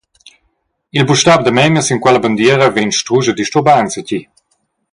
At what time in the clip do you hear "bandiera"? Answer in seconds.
2.23-2.67